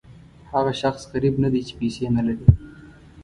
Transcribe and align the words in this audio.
هغه 0.51 0.71
شخص 0.81 1.01
غریب 1.11 1.35
نه 1.43 1.49
دی 1.53 1.61
چې 1.67 1.73
پیسې 1.79 2.05
نه 2.17 2.21
لري. 2.27 2.47